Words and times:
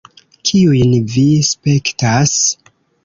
Kiujn 0.49 0.95
vi 1.15 1.27
spektas? 1.49 2.35